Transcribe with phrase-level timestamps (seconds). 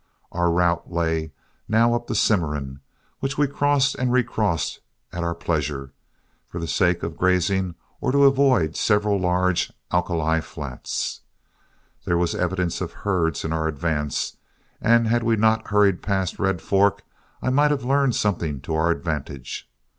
[0.31, 1.29] Our route now lay
[1.71, 2.79] up the Cimarron,
[3.19, 4.79] which we crossed and recrossed
[5.13, 5.91] at our pleasure,
[6.47, 11.21] for the sake of grazing or to avoid several large alkali flats.
[12.05, 14.37] There was evidence of herds in our advance,
[14.81, 17.03] and had we not hurried past Red Fork,
[17.39, 19.69] I might have learned something to our advantage.